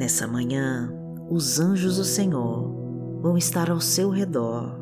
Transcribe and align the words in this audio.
Nessa 0.00 0.26
manhã, 0.26 0.90
os 1.28 1.60
anjos 1.60 1.98
do 1.98 2.04
Senhor 2.04 3.20
vão 3.20 3.36
estar 3.36 3.70
ao 3.70 3.82
seu 3.82 4.08
redor 4.08 4.80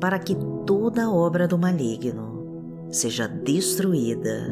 para 0.00 0.18
que 0.18 0.34
toda 0.64 1.10
obra 1.10 1.46
do 1.46 1.58
maligno 1.58 2.88
seja 2.88 3.28
destruída 3.28 4.48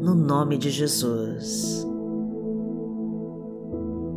no 0.00 0.12
nome 0.12 0.58
de 0.58 0.70
Jesus. 0.70 1.86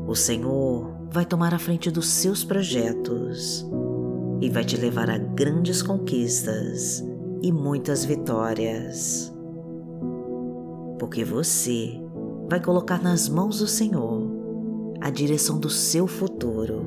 O 0.08 0.16
Senhor 0.16 0.92
vai 1.12 1.24
tomar 1.24 1.54
a 1.54 1.60
frente 1.60 1.92
dos 1.92 2.08
seus 2.08 2.44
projetos 2.44 3.64
e 4.42 4.50
vai 4.50 4.66
te 4.66 4.76
levar 4.76 5.12
a 5.12 5.20
grandes 5.20 5.84
conquistas 5.84 7.06
e 7.44 7.52
muitas 7.52 8.04
vitórias. 8.04 9.32
Porque 10.98 11.24
você 11.24 11.92
vai 12.50 12.60
colocar 12.60 13.00
nas 13.04 13.30
mãos 13.30 13.60
do 13.60 13.68
Senhor 13.68 14.35
a 15.02 15.10
direção 15.10 15.60
do 15.60 15.70
seu 15.70 16.08
futuro 16.08 16.86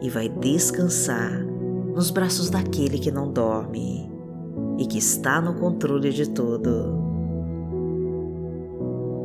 e 0.00 0.10
vai 0.10 0.28
descansar 0.28 1.44
nos 1.94 2.10
braços 2.10 2.50
daquele 2.50 2.98
que 2.98 3.10
não 3.10 3.32
dorme 3.32 4.10
e 4.78 4.86
que 4.86 4.98
está 4.98 5.40
no 5.40 5.54
controle 5.54 6.10
de 6.10 6.28
tudo. 6.28 7.04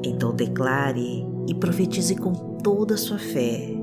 Então 0.04 0.34
declare 0.34 1.28
e 1.48 1.54
profetize 1.54 2.16
com 2.16 2.34
toda 2.64 2.94
a 2.96 2.98
sua 2.98 3.18
fé. 3.18 3.76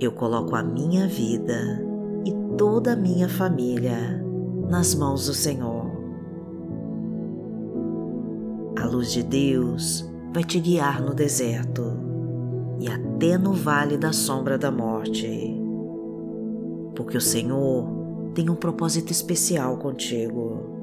Eu 0.00 0.12
coloco 0.12 0.54
a 0.54 0.62
minha 0.62 1.08
vida 1.08 1.84
e 2.24 2.32
toda 2.56 2.92
a 2.92 2.96
minha 2.96 3.28
família 3.28 4.24
nas 4.68 4.94
mãos 4.94 5.26
do 5.26 5.34
Senhor. 5.34 5.86
A 8.78 8.86
luz 8.86 9.12
de 9.12 9.22
Deus 9.22 10.08
vai 10.32 10.44
te 10.44 10.60
guiar 10.60 11.02
no 11.02 11.14
deserto 11.14 12.05
e 12.78 12.88
até 12.88 13.38
no 13.38 13.52
vale 13.52 13.96
da 13.96 14.12
sombra 14.12 14.58
da 14.58 14.70
morte, 14.70 15.54
porque 16.94 17.16
o 17.16 17.20
Senhor 17.20 17.86
tem 18.34 18.50
um 18.50 18.54
propósito 18.54 19.10
especial 19.10 19.78
contigo. 19.78 20.74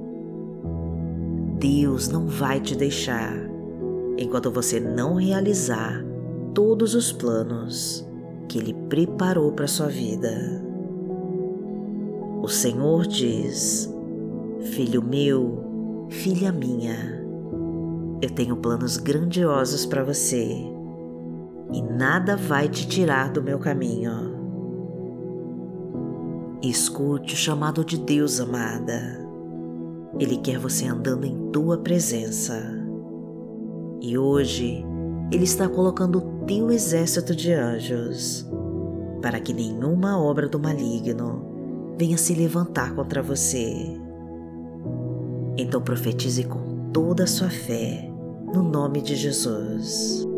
Deus 1.59 2.07
não 2.07 2.27
vai 2.27 2.59
te 2.59 2.75
deixar 2.75 3.33
enquanto 4.17 4.51
você 4.51 4.79
não 4.79 5.15
realizar 5.15 6.03
todos 6.53 6.95
os 6.95 7.11
planos 7.11 8.05
que 8.49 8.57
Ele 8.57 8.73
preparou 8.89 9.51
para 9.51 9.67
sua 9.67 9.87
vida. 9.87 10.31
O 12.41 12.47
Senhor 12.47 13.05
diz: 13.05 13.93
Filho 14.61 15.03
meu, 15.03 16.07
filha 16.09 16.51
minha, 16.51 17.23
eu 18.21 18.29
tenho 18.31 18.57
planos 18.57 18.97
grandiosos 18.97 19.85
para 19.85 20.03
você 20.03 20.72
e 21.73 21.81
nada 21.81 22.37
vai 22.37 22.69
te 22.69 22.87
tirar 22.87 23.31
do 23.31 23.41
meu 23.41 23.57
caminho. 23.57 24.31
Escute 26.61 27.33
o 27.33 27.37
chamado 27.37 27.83
de 27.83 27.97
Deus, 27.97 28.39
amada. 28.39 29.19
Ele 30.19 30.37
quer 30.37 30.59
você 30.59 30.85
andando 30.85 31.25
em 31.25 31.51
tua 31.51 31.79
presença. 31.79 32.53
E 33.99 34.17
hoje 34.17 34.85
Ele 35.31 35.43
está 35.43 35.67
colocando 35.67 36.19
o 36.19 36.45
teu 36.45 36.71
exército 36.71 37.35
de 37.35 37.51
anjos 37.51 38.47
para 39.21 39.39
que 39.39 39.53
nenhuma 39.53 40.21
obra 40.21 40.47
do 40.47 40.59
maligno 40.59 41.95
venha 41.97 42.17
se 42.17 42.35
levantar 42.35 42.93
contra 42.93 43.23
você. 43.23 43.99
Então 45.57 45.81
profetize 45.81 46.43
com 46.43 46.91
toda 46.91 47.23
a 47.23 47.27
sua 47.27 47.49
fé 47.49 48.09
no 48.53 48.61
nome 48.61 49.01
de 49.01 49.15
Jesus. 49.15 50.32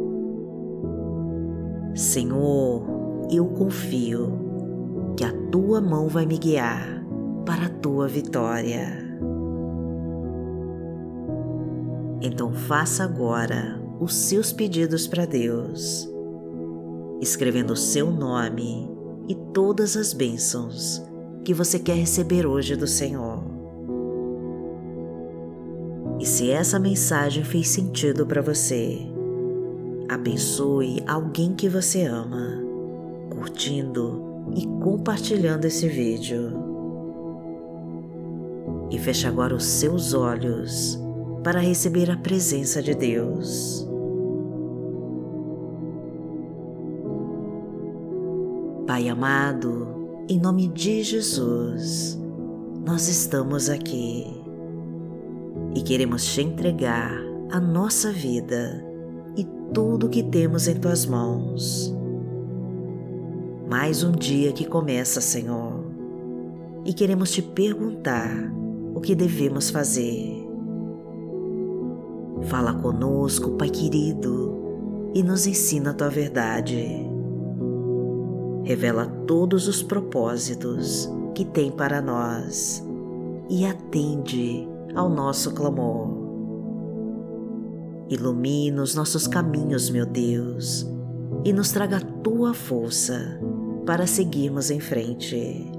Senhor, 1.95 2.83
eu 3.31 3.45
confio 3.45 4.33
que 5.15 5.23
a 5.23 5.31
tua 5.49 5.79
mão 5.79 6.09
vai 6.09 6.25
me 6.25 6.37
guiar 6.37 7.01
para 7.45 7.67
a 7.67 7.69
tua 7.69 8.05
vitória. 8.05 9.01
Então 12.21 12.51
faça 12.51 13.05
agora 13.05 13.81
os 13.97 14.13
seus 14.13 14.51
pedidos 14.51 15.07
para 15.07 15.25
Deus, 15.25 16.05
escrevendo 17.21 17.71
o 17.71 17.77
seu 17.77 18.11
nome 18.11 18.91
e 19.29 19.35
todas 19.53 19.95
as 19.95 20.13
bênçãos 20.13 21.01
que 21.45 21.53
você 21.53 21.79
quer 21.79 21.95
receber 21.95 22.45
hoje 22.45 22.75
do 22.75 22.87
Senhor. 22.87 23.41
E 26.19 26.25
se 26.25 26.51
essa 26.51 26.77
mensagem 26.77 27.45
fez 27.45 27.69
sentido 27.69 28.25
para 28.25 28.41
você, 28.41 29.14
abençoe 30.09 31.03
alguém 31.07 31.53
que 31.53 31.67
você 31.67 32.03
ama, 32.03 32.61
curtindo 33.29 34.23
e 34.55 34.65
compartilhando 34.83 35.65
esse 35.65 35.87
vídeo. 35.87 36.53
E 38.91 38.99
feche 38.99 39.27
agora 39.27 39.55
os 39.55 39.65
seus 39.65 40.13
olhos 40.13 40.99
para 41.43 41.59
receber 41.59 42.09
a 42.11 42.17
presença 42.17 42.81
de 42.81 42.93
Deus. 42.93 43.87
Pai 48.87 49.09
amado, 49.09 49.87
em 50.29 50.39
nome 50.39 50.67
de 50.67 51.03
Jesus, 51.03 52.19
nós 52.85 53.07
estamos 53.07 53.69
aqui 53.69 54.25
e 55.75 55.81
queremos 55.81 56.25
te 56.25 56.41
entregar 56.41 57.11
a 57.51 57.59
nossa 57.59 58.11
vida 58.11 58.94
e 59.35 59.43
tudo 59.73 60.07
o 60.07 60.09
que 60.09 60.23
temos 60.23 60.67
em 60.67 60.75
tuas 60.75 61.05
mãos. 61.05 61.93
Mais 63.69 64.03
um 64.03 64.11
dia 64.11 64.51
que 64.51 64.65
começa, 64.65 65.19
Senhor, 65.19 65.83
e 66.85 66.93
queremos 66.93 67.31
te 67.31 67.41
perguntar 67.41 68.29
o 68.93 69.01
que 69.01 69.15
devemos 69.15 69.69
fazer. 69.69 70.45
Fala 72.43 72.73
conosco, 72.75 73.51
Pai 73.51 73.69
querido, 73.69 75.11
e 75.13 75.23
nos 75.23 75.47
ensina 75.47 75.91
a 75.91 75.93
tua 75.93 76.09
verdade. 76.09 77.05
Revela 78.63 79.05
todos 79.27 79.67
os 79.67 79.81
propósitos 79.81 81.09
que 81.33 81.43
tem 81.43 81.71
para 81.71 82.01
nós 82.01 82.83
e 83.49 83.65
atende 83.65 84.67
ao 84.95 85.09
nosso 85.09 85.53
clamor. 85.53 86.14
Ilumina 88.09 88.83
os 88.83 88.93
nossos 88.93 89.27
caminhos, 89.27 89.89
meu 89.89 90.05
Deus, 90.05 90.87
e 91.43 91.51
nos 91.51 91.71
traga 91.71 91.97
a 91.97 92.01
tua 92.01 92.53
força 92.53 93.39
para 93.85 94.05
seguirmos 94.05 94.69
em 94.69 94.79
frente. 94.79 95.71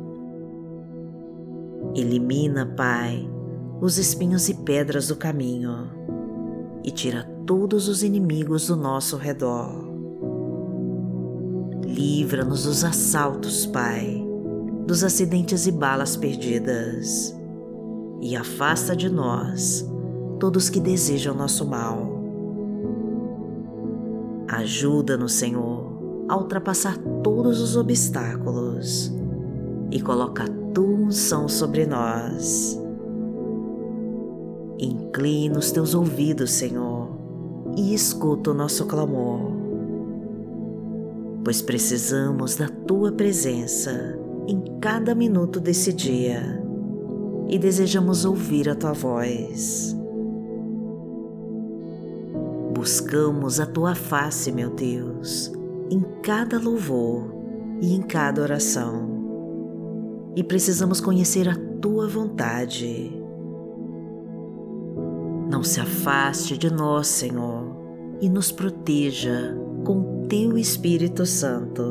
Elimina, 1.95 2.67
Pai, 2.67 3.29
os 3.81 3.97
espinhos 3.97 4.49
e 4.49 4.55
pedras 4.55 5.09
do 5.09 5.17
caminho 5.17 5.89
e 6.83 6.91
tira 6.91 7.25
todos 7.47 7.89
os 7.89 8.03
inimigos 8.03 8.69
do 8.69 8.77
nosso 8.77 9.17
redor. 9.17 9.87
Livra-nos 11.85 12.65
dos 12.65 12.85
assaltos, 12.85 13.67
Pai, 13.67 14.25
dos 14.87 15.03
acidentes 15.03 15.67
e 15.67 15.73
balas 15.73 16.17
perdidas, 16.17 17.37
e 18.21 18.37
afasta 18.37 18.97
de 18.97 19.09
nós 19.09 19.89
todos 20.39 20.69
que 20.69 20.81
desejam 20.81 21.35
nosso 21.35 21.67
mal. 21.67 22.16
Ajuda-nos, 24.49 25.33
Senhor, 25.33 26.25
a 26.29 26.37
ultrapassar 26.37 26.99
todos 27.23 27.61
os 27.61 27.77
obstáculos 27.77 29.13
e 29.91 30.01
coloca 30.01 30.45
a 30.45 30.49
tua 30.73 30.87
unção 30.87 31.49
sobre 31.49 31.87
nós 31.87 32.79
Inclina 34.79 35.59
os 35.59 35.71
teus 35.71 35.95
ouvidos, 35.95 36.51
Senhor, 36.51 37.09
e 37.77 37.95
escuta 37.95 38.51
o 38.51 38.55
nosso 38.55 38.85
clamor, 38.85 39.53
pois 41.43 41.63
precisamos 41.63 42.57
da 42.57 42.69
tua 42.69 43.11
presença 43.11 44.19
em 44.47 44.63
cada 44.79 45.15
minuto 45.15 45.61
desse 45.61 45.93
dia 45.93 46.63
e 47.49 47.59
desejamos 47.59 48.27
ouvir 48.27 48.69
a 48.69 48.75
tua 48.75 48.93
voz. 48.93 49.97
Buscamos 52.77 53.59
a 53.59 53.67
tua 53.67 53.95
face, 53.95 54.53
meu 54.53 54.71
Deus, 54.71 55.51
em 55.91 56.01
cada 56.23 56.59
louvor 56.59 57.35
e 57.81 57.95
em 57.95 58.03
cada 58.03 58.43
oração, 58.43 60.33
e 60.37 60.45
precisamos 60.45 61.01
conhecer 61.01 61.49
a 61.49 61.57
tua 61.81 62.07
vontade 62.07 63.17
não 65.49 65.63
se 65.63 65.81
afaste 65.81 66.59
de 66.59 66.73
nós, 66.73 67.07
Senhor, 67.07 67.75
e 68.21 68.29
nos 68.29 68.51
proteja 68.51 69.57
com 69.85 70.27
teu 70.29 70.59
Espírito 70.59 71.25
Santo. 71.25 71.83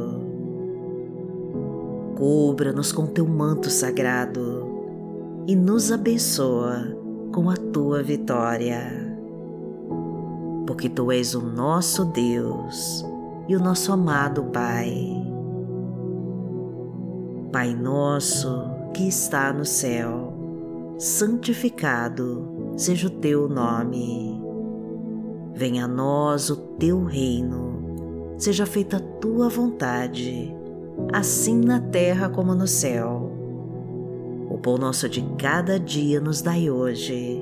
Cubra-nos 2.17 2.91
com 2.91 3.05
teu 3.07 3.25
manto 3.25 3.69
sagrado 3.69 4.67
e 5.47 5.55
nos 5.55 5.91
abençoa 5.91 6.97
com 7.33 7.49
a 7.49 7.55
tua 7.55 8.03
vitória. 8.03 9.04
Porque 10.65 10.89
tu 10.89 11.11
és 11.11 11.35
o 11.35 11.41
nosso 11.41 12.05
Deus 12.05 13.05
e 13.47 13.55
o 13.55 13.59
nosso 13.59 13.91
amado 13.91 14.43
Pai. 14.45 15.25
Pai 17.51 17.73
nosso 17.73 18.63
que 18.93 19.07
está 19.07 19.53
no 19.53 19.63
céu, 19.63 20.33
santificado 20.97 22.73
seja 22.75 23.07
o 23.07 23.09
teu 23.09 23.47
nome. 23.47 24.41
Venha 25.53 25.85
a 25.85 25.87
nós 25.87 26.49
o 26.49 26.55
teu 26.55 27.05
reino, 27.05 28.35
seja 28.37 28.65
feita 28.65 28.97
a 28.97 28.99
tua 28.99 29.47
vontade, 29.47 30.53
assim 31.13 31.57
na 31.59 31.79
terra 31.79 32.27
como 32.27 32.53
no 32.53 32.67
céu. 32.67 33.31
O 34.49 34.57
pão 34.57 34.77
nosso 34.77 35.07
de 35.07 35.21
cada 35.37 35.79
dia 35.79 36.19
nos 36.19 36.41
dai 36.41 36.69
hoje. 36.69 37.41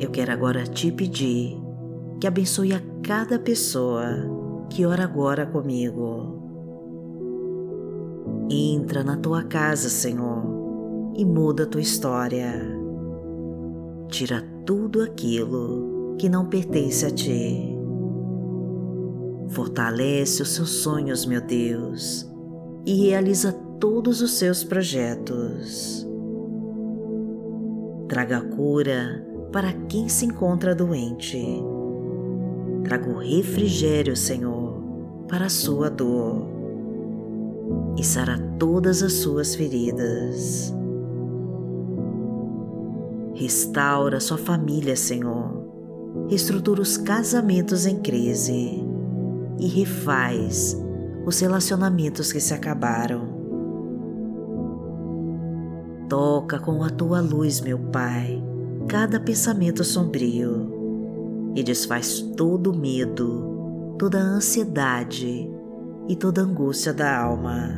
eu 0.00 0.10
quero 0.10 0.32
agora 0.32 0.64
te 0.64 0.90
pedir 0.90 1.64
que 2.20 2.26
abençoe 2.26 2.72
a 2.72 2.80
cada 3.02 3.38
pessoa 3.38 4.06
que 4.70 4.86
ora 4.86 5.04
agora 5.04 5.46
comigo. 5.46 6.42
Entra 8.50 9.04
na 9.04 9.16
tua 9.16 9.42
casa, 9.44 9.88
Senhor, 9.88 11.12
e 11.16 11.24
muda 11.24 11.64
a 11.64 11.66
tua 11.66 11.80
história. 11.80 12.52
Tira 14.08 14.42
tudo 14.64 15.02
aquilo 15.02 16.16
que 16.18 16.28
não 16.28 16.46
pertence 16.46 17.06
a 17.06 17.10
ti. 17.10 17.76
Fortalece 19.48 20.42
os 20.42 20.54
seus 20.54 20.70
sonhos, 20.70 21.26
meu 21.26 21.40
Deus, 21.40 22.28
e 22.86 23.06
realiza 23.06 23.52
todos 23.78 24.22
os 24.22 24.32
seus 24.32 24.64
projetos. 24.64 26.06
Traga 28.08 28.40
cura 28.40 29.33
para 29.54 29.72
quem 29.88 30.08
se 30.08 30.26
encontra 30.26 30.74
doente 30.74 31.62
traga 32.82 33.08
o 33.08 33.18
refrigério, 33.18 34.16
Senhor, 34.16 34.82
para 35.28 35.46
a 35.46 35.48
sua 35.48 35.88
dor 35.88 36.48
e 37.96 38.02
sara 38.02 38.36
todas 38.58 39.00
as 39.00 39.12
suas 39.12 39.54
feridas. 39.54 40.74
Restaura 43.36 44.18
sua 44.18 44.38
família, 44.38 44.96
Senhor. 44.96 45.64
Reestrutura 46.28 46.82
os 46.82 46.96
casamentos 46.96 47.86
em 47.86 48.00
crise 48.00 48.84
e 49.60 49.68
refaz 49.68 50.76
os 51.24 51.38
relacionamentos 51.38 52.32
que 52.32 52.40
se 52.40 52.52
acabaram. 52.52 53.28
Toca 56.08 56.58
com 56.58 56.82
a 56.82 56.90
tua 56.90 57.20
luz, 57.20 57.60
meu 57.60 57.78
Pai, 57.78 58.42
cada 58.88 59.18
pensamento 59.18 59.82
sombrio 59.82 61.52
e 61.54 61.62
desfaz 61.62 62.20
todo 62.36 62.70
o 62.70 62.76
medo, 62.76 63.94
toda 63.98 64.18
a 64.18 64.22
ansiedade 64.22 65.50
e 66.08 66.16
toda 66.16 66.42
a 66.42 66.44
angústia 66.44 66.92
da 66.92 67.18
alma. 67.18 67.70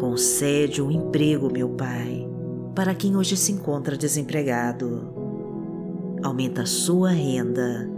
Concede 0.00 0.82
um 0.82 0.90
emprego, 0.90 1.50
meu 1.50 1.70
Pai, 1.70 2.28
para 2.74 2.94
quem 2.94 3.16
hoje 3.16 3.36
se 3.36 3.52
encontra 3.52 3.96
desempregado. 3.96 5.12
Aumenta 6.22 6.62
a 6.62 6.66
sua 6.66 7.10
renda, 7.10 7.88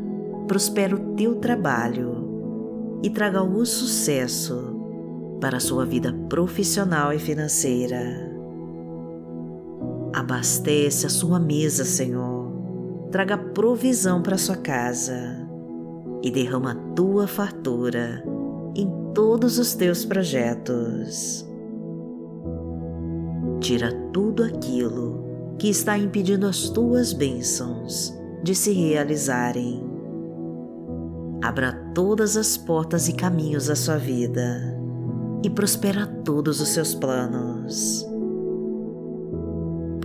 prospera 0.46 0.94
o 0.94 1.14
teu 1.14 1.36
trabalho 1.36 2.98
e 3.02 3.08
traga 3.08 3.42
o 3.42 3.64
sucesso 3.64 4.76
para 5.40 5.56
a 5.56 5.60
sua 5.60 5.86
vida 5.86 6.12
profissional 6.28 7.12
e 7.12 7.18
financeira. 7.18 8.35
Abastece 10.16 11.06
a 11.06 11.10
sua 11.10 11.38
mesa, 11.38 11.84
Senhor 11.84 12.46
traga 13.10 13.38
provisão 13.38 14.22
para 14.22 14.36
sua 14.36 14.56
casa 14.56 15.48
e 16.22 16.30
derrama 16.30 16.72
a 16.72 16.94
tua 16.94 17.26
fartura 17.26 18.22
em 18.74 18.90
todos 19.14 19.58
os 19.58 19.74
teus 19.74 20.04
projetos. 20.04 21.46
Tira 23.60 23.90
tudo 24.12 24.44
aquilo 24.44 25.24
que 25.58 25.70
está 25.70 25.96
impedindo 25.96 26.46
as 26.46 26.68
tuas 26.68 27.12
bênçãos 27.12 28.14
de 28.42 28.54
se 28.54 28.72
realizarem. 28.72 29.82
Abra 31.42 31.72
todas 31.94 32.36
as 32.36 32.56
portas 32.56 33.08
e 33.08 33.14
caminhos 33.14 33.68
da 33.68 33.76
sua 33.76 33.96
vida 33.96 34.78
e 35.42 35.48
prospera 35.48 36.06
todos 36.06 36.60
os 36.60 36.68
seus 36.68 36.94
planos. 36.94 38.06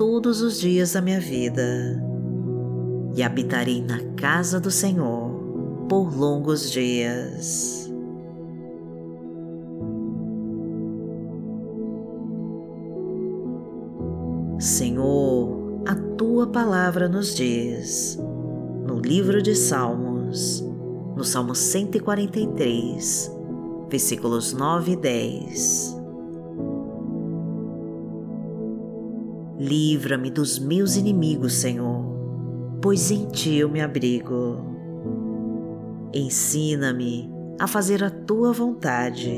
todos 0.00 0.40
os 0.40 0.58
dias 0.58 0.94
da 0.94 1.02
minha 1.02 1.20
vida 1.20 2.02
e 3.14 3.22
habitarei 3.22 3.82
na 3.82 4.00
casa 4.16 4.58
do 4.58 4.70
Senhor 4.70 5.30
por 5.90 6.16
longos 6.16 6.70
dias. 6.70 7.86
Senhor, 14.58 15.82
a 15.86 15.94
tua 16.16 16.46
palavra 16.46 17.06
nos 17.06 17.34
diz, 17.34 18.18
no 18.86 18.98
livro 19.00 19.42
de 19.42 19.54
Salmos, 19.54 20.64
no 21.14 21.24
Salmo 21.24 21.54
143, 21.54 23.30
versículos 23.90 24.54
9 24.54 24.92
e 24.92 24.96
10. 24.96 25.99
Livra-me 29.60 30.30
dos 30.30 30.58
meus 30.58 30.96
inimigos, 30.96 31.52
Senhor 31.52 32.18
pois 32.80 33.10
em 33.10 33.26
ti 33.26 33.56
eu 33.56 33.68
me 33.68 33.80
abrigo. 33.80 34.56
Ensina-me 36.12 37.30
a 37.58 37.66
fazer 37.66 38.02
a 38.02 38.10
tua 38.10 38.52
vontade, 38.52 39.32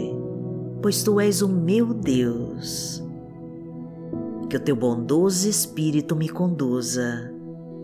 pois 0.80 1.02
tu 1.02 1.20
és 1.20 1.42
o 1.42 1.48
meu 1.48 1.92
Deus. 1.92 3.02
Que 4.48 4.56
o 4.56 4.60
teu 4.60 4.76
bondoso 4.76 5.48
Espírito 5.48 6.14
me 6.14 6.28
conduza 6.28 7.32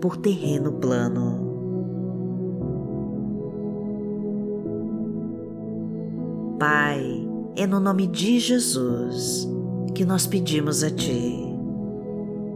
por 0.00 0.16
terreno 0.16 0.72
plano. 0.72 1.48
Pai, 6.58 7.28
é 7.56 7.66
no 7.66 7.80
nome 7.80 8.06
de 8.06 8.38
Jesus 8.38 9.48
que 9.94 10.04
nós 10.04 10.26
pedimos 10.26 10.82
a 10.82 10.90
Ti 10.90 11.47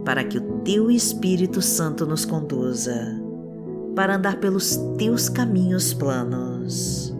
para 0.05 0.23
que 0.23 0.37
o 0.37 0.41
Teu 0.63 0.91
Espírito 0.91 1.61
Santo 1.61 2.05
nos 2.05 2.25
conduza, 2.25 3.19
para 3.95 4.15
andar 4.15 4.39
pelos 4.39 4.75
Teus 4.97 5.29
caminhos 5.29 5.93
planos. 5.93 7.15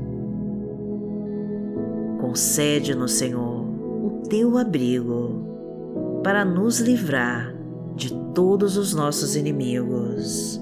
Concede-nos, 2.20 3.14
Senhor, 3.14 3.64
o 4.04 4.24
teu 4.28 4.58
abrigo 4.58 6.22
para 6.24 6.44
nos 6.44 6.80
livrar 6.80 7.56
de 7.96 8.12
todos 8.34 8.76
os 8.76 8.94
nossos 8.94 9.36
inimigos. 9.36 10.60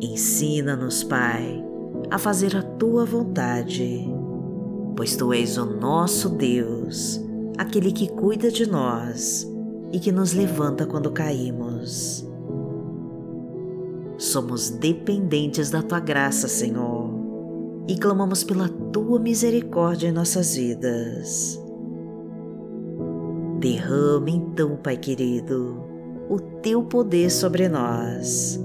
Ensina-nos, 0.00 1.02
Pai, 1.02 1.64
a 2.10 2.18
fazer 2.18 2.56
a 2.56 2.62
tua 2.62 3.04
vontade, 3.04 4.08
pois 4.96 5.16
tu 5.16 5.32
és 5.32 5.58
o 5.58 5.66
nosso 5.66 6.28
Deus, 6.28 7.20
aquele 7.58 7.90
que 7.90 8.08
cuida 8.08 8.50
de 8.50 8.70
nós 8.70 9.49
e 9.92 9.98
que 9.98 10.12
nos 10.12 10.32
levanta 10.32 10.86
quando 10.86 11.10
caímos. 11.10 12.26
Somos 14.16 14.70
dependentes 14.70 15.70
da 15.70 15.82
tua 15.82 15.98
graça, 15.98 16.46
Senhor, 16.46 17.10
e 17.88 17.96
clamamos 17.96 18.44
pela 18.44 18.68
tua 18.68 19.18
misericórdia 19.18 20.08
em 20.08 20.12
nossas 20.12 20.54
vidas. 20.54 21.60
Derrama 23.58 24.30
então, 24.30 24.76
Pai 24.76 24.96
querido, 24.96 25.82
o 26.28 26.38
teu 26.38 26.82
poder 26.82 27.30
sobre 27.30 27.68
nós 27.68 28.60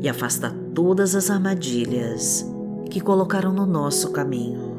e 0.00 0.08
afasta 0.08 0.54
todas 0.74 1.14
as 1.14 1.30
armadilhas 1.30 2.46
que 2.90 3.00
colocaram 3.00 3.52
no 3.52 3.66
nosso 3.66 4.10
caminho. 4.12 4.70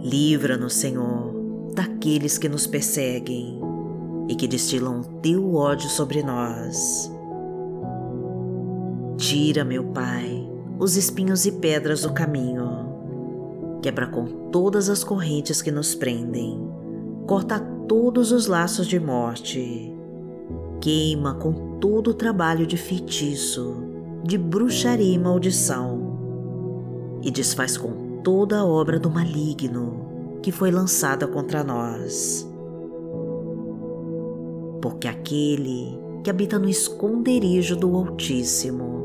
Livra-nos, 0.00 0.74
Senhor, 0.74 1.27
daqueles 1.74 2.38
que 2.38 2.48
nos 2.48 2.66
perseguem 2.66 3.60
e 4.28 4.34
que 4.34 4.46
destilam 4.46 5.02
teu 5.22 5.54
ódio 5.54 5.88
sobre 5.88 6.22
nós. 6.22 7.10
Tira, 9.16 9.64
meu 9.64 9.84
Pai, 9.84 10.48
os 10.78 10.96
espinhos 10.96 11.46
e 11.46 11.52
pedras 11.52 12.02
do 12.02 12.12
caminho. 12.12 12.88
Quebra 13.82 14.06
com 14.06 14.50
todas 14.50 14.88
as 14.88 15.02
correntes 15.02 15.62
que 15.62 15.70
nos 15.70 15.94
prendem. 15.94 16.60
Corta 17.26 17.58
todos 17.88 18.32
os 18.32 18.46
laços 18.46 18.86
de 18.86 19.00
morte. 19.00 19.94
Queima 20.80 21.34
com 21.34 21.78
todo 21.78 22.10
o 22.10 22.14
trabalho 22.14 22.66
de 22.66 22.76
feitiço, 22.76 23.76
de 24.24 24.36
bruxaria 24.36 25.14
e 25.14 25.18
maldição. 25.18 26.18
E 27.22 27.30
desfaz 27.30 27.76
com 27.76 28.20
toda 28.22 28.58
a 28.58 28.64
obra 28.64 28.98
do 28.98 29.10
maligno 29.10 30.07
que 30.42 30.52
foi 30.52 30.70
lançada 30.70 31.26
contra 31.26 31.64
nós. 31.64 32.48
Porque 34.80 35.08
aquele 35.08 35.98
que 36.22 36.30
habita 36.30 36.58
no 36.58 36.68
esconderijo 36.68 37.76
do 37.76 37.96
Altíssimo 37.96 38.98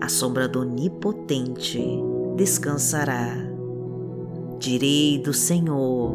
a 0.00 0.08
sombra 0.08 0.46
do 0.46 0.60
Onipotente 0.60 1.82
descansará. 2.36 3.34
Direi 4.58 5.18
do 5.18 5.32
Senhor, 5.32 6.14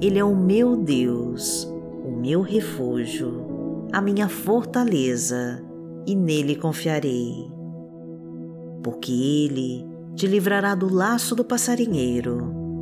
Ele 0.00 0.18
é 0.18 0.24
o 0.24 0.34
meu 0.34 0.76
Deus, 0.76 1.64
o 2.04 2.10
meu 2.10 2.40
refúgio, 2.40 3.88
a 3.92 4.00
minha 4.00 4.28
fortaleza, 4.28 5.62
e 6.06 6.14
nele 6.14 6.54
confiarei. 6.54 7.50
Porque 8.82 9.12
Ele 9.12 9.84
te 10.14 10.26
livrará 10.26 10.74
do 10.74 10.92
laço 10.92 11.34
do 11.34 11.44
passarinheiro 11.44 12.55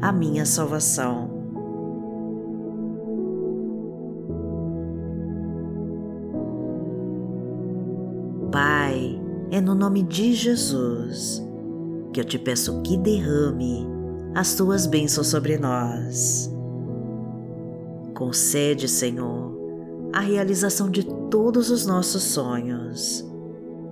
a 0.00 0.12
minha 0.12 0.44
salvação. 0.44 1.30
Pai, 8.50 9.20
é 9.50 9.60
no 9.60 9.74
nome 9.74 10.02
de 10.02 10.32
Jesus 10.32 11.42
que 12.12 12.20
eu 12.20 12.24
te 12.24 12.38
peço 12.38 12.80
que 12.82 12.96
derrame 12.96 13.84
as 14.34 14.54
tuas 14.54 14.86
bênçãos 14.86 15.26
sobre 15.26 15.58
nós. 15.58 16.50
Concede, 18.14 18.88
Senhor, 18.88 19.52
a 20.12 20.20
realização 20.20 20.88
de 20.88 21.04
todos 21.28 21.70
os 21.70 21.84
nossos 21.84 22.22
sonhos 22.22 23.28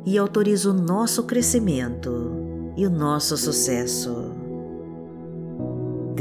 e 0.07 0.17
autoriza 0.17 0.71
o 0.71 0.73
nosso 0.73 1.25
crescimento 1.25 2.31
e 2.77 2.87
o 2.87 2.91
nosso 2.91 3.37
sucesso. 3.37 4.22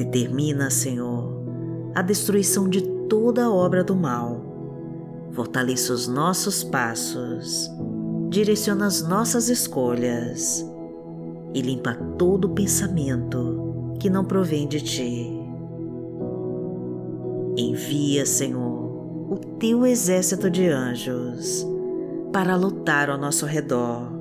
Determina, 0.03 0.71
Senhor, 0.71 1.31
a 1.93 2.01
destruição 2.01 2.67
de 2.67 2.81
toda 3.07 3.51
obra 3.51 3.83
do 3.83 3.95
mal. 3.95 4.41
Fortaleça 5.31 5.93
os 5.93 6.07
nossos 6.07 6.63
passos 6.63 7.69
direciona 8.31 8.87
as 8.87 9.07
nossas 9.07 9.47
escolhas 9.47 10.65
e 11.53 11.61
limpa 11.61 11.93
todo 12.17 12.49
pensamento 12.49 13.93
que 13.99 14.09
não 14.09 14.25
provém 14.25 14.67
de 14.67 14.81
ti. 14.81 15.39
Envia, 17.55 18.25
Senhor, 18.25 19.29
o 19.29 19.37
teu 19.59 19.85
exército 19.85 20.49
de 20.49 20.67
anjos 20.67 21.63
para 22.33 22.55
lutar 22.55 23.07
ao 23.07 23.19
nosso 23.19 23.45
redor. 23.45 24.11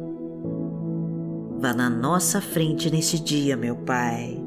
Vá 1.59 1.73
na 1.73 1.89
nossa 1.89 2.39
frente 2.39 2.91
neste 2.91 3.19
dia, 3.19 3.57
meu 3.57 3.77
Pai, 3.77 4.39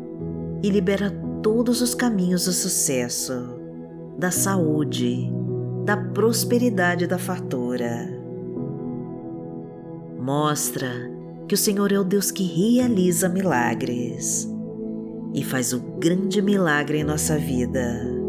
e 0.63 0.69
libera 0.69 1.22
todos 1.43 1.81
os 1.81 1.93
caminhos 1.93 2.45
do 2.45 2.51
sucesso, 2.51 3.33
da 4.17 4.31
saúde, 4.31 5.29
da 5.85 5.97
prosperidade 5.97 7.05
da 7.05 7.19
fartura. 7.19 8.09
Mostra 10.19 10.89
que 11.47 11.53
o 11.53 11.57
Senhor 11.57 11.91
é 11.91 11.99
o 11.99 12.03
Deus 12.03 12.31
que 12.31 12.43
realiza 12.43 13.29
milagres 13.29 14.49
e 15.35 15.43
faz 15.43 15.73
o 15.73 15.79
grande 15.99 16.41
milagre 16.41 16.99
em 16.99 17.03
nossa 17.03 17.37
vida, 17.37 18.23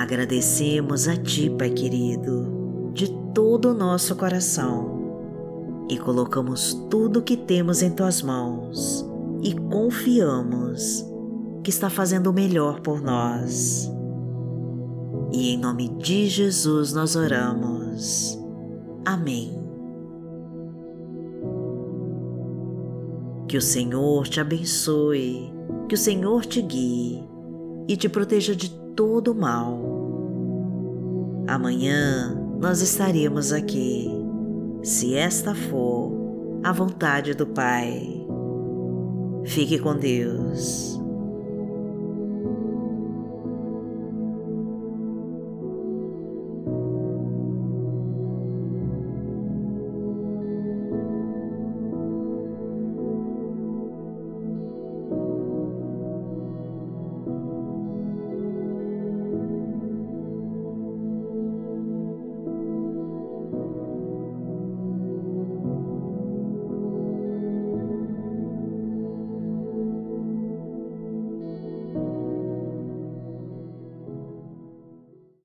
Agradecemos 0.00 1.08
a 1.08 1.16
Ti, 1.16 1.50
Pai 1.50 1.68
querido, 1.68 2.90
de 2.94 3.12
todo 3.34 3.70
o 3.70 3.74
nosso 3.74 4.16
coração 4.16 5.84
e 5.90 5.98
colocamos 5.98 6.72
tudo 6.88 7.18
o 7.18 7.22
que 7.22 7.36
temos 7.36 7.82
em 7.82 7.90
Tuas 7.90 8.22
mãos 8.22 9.09
e 9.42 9.54
confiamos 9.54 11.04
que 11.62 11.70
está 11.70 11.90
fazendo 11.90 12.30
o 12.30 12.32
melhor 12.32 12.80
por 12.80 13.00
nós. 13.00 13.90
E 15.32 15.50
em 15.50 15.58
nome 15.58 15.88
de 15.98 16.26
Jesus 16.26 16.92
nós 16.92 17.16
oramos. 17.16 18.38
Amém. 19.04 19.58
Que 23.48 23.56
o 23.56 23.62
Senhor 23.62 24.28
te 24.28 24.40
abençoe, 24.40 25.52
que 25.88 25.94
o 25.94 25.98
Senhor 25.98 26.44
te 26.44 26.62
guie 26.62 27.24
e 27.88 27.96
te 27.96 28.08
proteja 28.08 28.54
de 28.54 28.70
todo 28.94 29.34
mal. 29.34 29.78
Amanhã 31.48 32.36
nós 32.60 32.80
estaremos 32.80 33.52
aqui, 33.52 34.08
se 34.82 35.14
esta 35.14 35.54
for 35.54 36.12
a 36.62 36.72
vontade 36.72 37.34
do 37.34 37.46
Pai. 37.46 38.19
Fique 39.44 39.78
com 39.78 39.96
Deus. 39.96 40.99